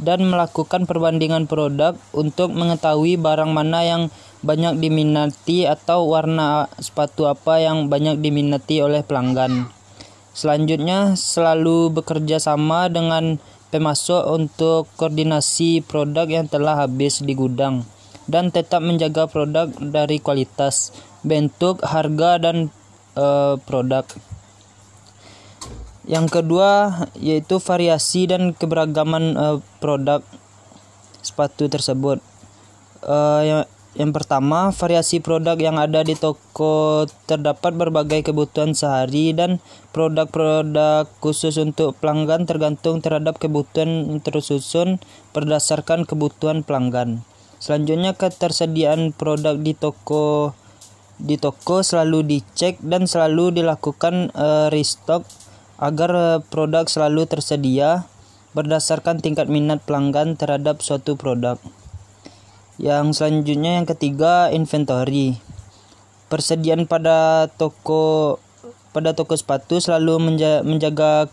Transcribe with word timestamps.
dan 0.00 0.24
melakukan 0.24 0.88
perbandingan 0.88 1.44
produk 1.44 1.96
untuk 2.16 2.52
mengetahui 2.56 3.20
barang 3.20 3.52
mana 3.52 3.84
yang 3.84 4.02
banyak 4.40 4.80
diminati 4.80 5.68
atau 5.68 6.08
warna 6.08 6.68
sepatu 6.80 7.28
apa 7.28 7.60
yang 7.60 7.92
banyak 7.92 8.24
diminati 8.24 8.80
oleh 8.80 9.04
pelanggan. 9.04 9.79
Selanjutnya, 10.40 11.20
selalu 11.20 11.92
bekerja 12.00 12.40
sama 12.40 12.88
dengan 12.88 13.36
pemasok 13.68 14.24
untuk 14.32 14.88
koordinasi 14.96 15.84
produk 15.84 16.24
yang 16.24 16.48
telah 16.48 16.80
habis 16.80 17.20
di 17.20 17.36
gudang 17.36 17.84
dan 18.24 18.48
tetap 18.48 18.80
menjaga 18.80 19.28
produk 19.28 19.68
dari 19.68 20.16
kualitas, 20.16 20.96
bentuk, 21.20 21.84
harga, 21.84 22.40
dan 22.40 22.72
e, 23.12 23.60
produk. 23.68 24.08
Yang 26.08 26.40
kedua 26.40 27.04
yaitu 27.20 27.60
variasi 27.60 28.24
dan 28.24 28.56
keberagaman 28.56 29.36
e, 29.36 29.46
produk 29.76 30.24
sepatu 31.20 31.68
tersebut. 31.68 32.16
E, 33.04 33.16
yang 33.98 34.14
pertama, 34.14 34.70
variasi 34.70 35.18
produk 35.18 35.58
yang 35.58 35.74
ada 35.74 36.06
di 36.06 36.14
toko 36.14 37.10
terdapat 37.26 37.74
berbagai 37.74 38.30
kebutuhan 38.30 38.70
sehari 38.70 39.34
dan 39.34 39.58
produk-produk 39.90 41.10
khusus 41.18 41.58
untuk 41.58 41.98
pelanggan 41.98 42.46
tergantung 42.46 43.02
terhadap 43.02 43.42
kebutuhan 43.42 44.22
tersusun 44.22 45.02
berdasarkan 45.34 46.06
kebutuhan 46.06 46.62
pelanggan. 46.62 47.26
Selanjutnya 47.58 48.14
ketersediaan 48.14 49.10
produk 49.10 49.58
di 49.58 49.74
toko 49.74 50.54
di 51.18 51.36
toko 51.36 51.82
selalu 51.82 52.24
dicek 52.24 52.78
dan 52.80 53.10
selalu 53.10 53.58
dilakukan 53.58 54.30
uh, 54.38 54.70
restock 54.70 55.26
agar 55.82 56.10
uh, 56.14 56.38
produk 56.46 56.86
selalu 56.86 57.26
tersedia 57.26 58.06
berdasarkan 58.54 59.18
tingkat 59.18 59.50
minat 59.50 59.82
pelanggan 59.82 60.38
terhadap 60.38 60.78
suatu 60.78 61.18
produk. 61.18 61.58
Yang 62.80 63.20
selanjutnya 63.20 63.76
yang 63.76 63.84
ketiga 63.84 64.48
inventory. 64.48 65.36
Persediaan 66.32 66.88
pada 66.88 67.44
toko 67.52 68.40
pada 68.96 69.12
toko 69.12 69.36
sepatu 69.36 69.84
selalu 69.84 70.32
menjaga 70.64 71.28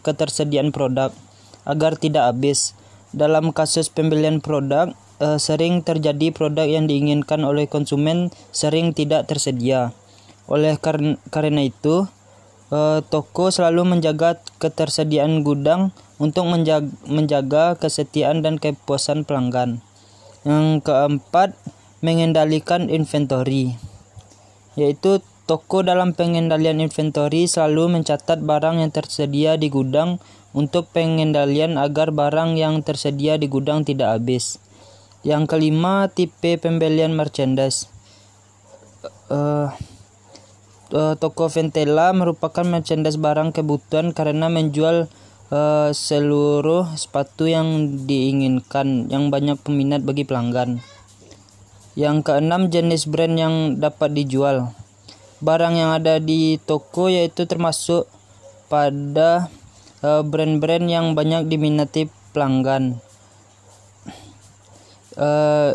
ketersediaan 0.00 0.72
produk 0.72 1.12
agar 1.68 2.00
tidak 2.00 2.32
habis. 2.32 2.72
Dalam 3.12 3.52
kasus 3.52 3.92
pembelian 3.92 4.40
produk, 4.40 4.96
eh, 5.20 5.36
sering 5.36 5.84
terjadi 5.84 6.32
produk 6.32 6.64
yang 6.64 6.88
diinginkan 6.88 7.44
oleh 7.44 7.68
konsumen 7.68 8.32
sering 8.48 8.96
tidak 8.96 9.28
tersedia. 9.28 9.92
Oleh 10.48 10.80
karena 10.80 11.60
itu, 11.60 12.08
eh, 12.72 13.04
toko 13.04 13.52
selalu 13.52 13.84
menjaga 14.00 14.40
ketersediaan 14.56 15.44
gudang 15.44 15.92
untuk 16.16 16.48
menjaga, 16.48 16.88
menjaga 17.04 17.76
kesetiaan 17.76 18.40
dan 18.40 18.56
kepuasan 18.56 19.28
pelanggan. 19.28 19.84
Yang 20.46 20.86
keempat, 20.86 21.58
mengendalikan 22.06 22.86
inventory. 22.86 23.74
Yaitu 24.78 25.18
toko 25.50 25.82
dalam 25.82 26.14
pengendalian 26.14 26.78
inventory 26.78 27.50
selalu 27.50 27.98
mencatat 27.98 28.38
barang 28.46 28.78
yang 28.78 28.94
tersedia 28.94 29.58
di 29.58 29.66
gudang 29.66 30.22
untuk 30.54 30.86
pengendalian 30.94 31.74
agar 31.74 32.14
barang 32.14 32.54
yang 32.54 32.86
tersedia 32.86 33.42
di 33.42 33.50
gudang 33.50 33.82
tidak 33.82 34.22
habis. 34.22 34.62
Yang 35.26 35.50
kelima, 35.50 36.06
tipe 36.14 36.62
pembelian 36.62 37.18
merchandise. 37.18 37.90
Uh, 39.26 39.74
uh, 40.94 41.18
toko 41.18 41.50
Ventela 41.50 42.14
merupakan 42.14 42.62
merchandise 42.62 43.18
barang 43.18 43.50
kebutuhan 43.50 44.14
karena 44.14 44.46
menjual 44.46 45.10
uh, 45.50 45.90
seluruh 45.94 46.94
sepatu 46.98 47.46
yang 47.46 48.00
diinginkan 48.06 49.10
yang 49.10 49.30
banyak 49.30 49.58
peminat 49.60 50.02
bagi 50.02 50.26
pelanggan. 50.26 50.82
Yang 51.96 52.28
keenam 52.28 52.68
jenis 52.68 53.08
brand 53.08 53.34
yang 53.40 53.54
dapat 53.80 54.12
dijual. 54.12 54.76
Barang 55.40 55.76
yang 55.76 55.96
ada 55.96 56.20
di 56.20 56.60
toko 56.60 57.08
yaitu 57.08 57.48
termasuk 57.48 58.08
pada 58.68 59.48
eh, 60.04 60.22
brand-brand 60.24 60.86
uh, 60.88 60.92
yang 60.92 61.06
banyak 61.16 61.48
diminati 61.48 62.08
pelanggan. 62.36 63.00
Uh, 65.16 65.72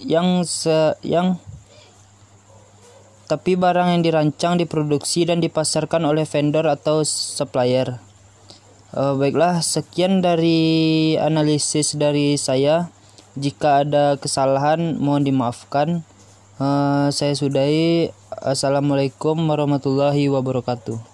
yang 0.00 0.48
se 0.48 0.96
yang 1.04 1.36
tapi 3.28 3.56
barang 3.56 3.92
yang 3.92 4.00
dirancang, 4.04 4.56
diproduksi 4.56 5.28
dan 5.28 5.40
dipasarkan 5.40 6.08
oleh 6.08 6.24
vendor 6.28 6.68
atau 6.68 7.04
supplier. 7.04 8.13
Uh, 8.94 9.18
baiklah, 9.18 9.58
sekian 9.58 10.22
dari 10.22 11.18
analisis 11.18 11.98
dari 11.98 12.38
saya. 12.38 12.94
Jika 13.34 13.82
ada 13.82 14.14
kesalahan, 14.14 15.02
mohon 15.02 15.26
dimaafkan. 15.26 16.06
Uh, 16.62 17.10
saya 17.10 17.34
sudahi. 17.34 18.14
Assalamualaikum 18.30 19.34
warahmatullahi 19.50 20.30
wabarakatuh. 20.30 21.13